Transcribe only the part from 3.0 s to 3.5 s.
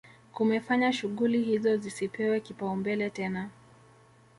tena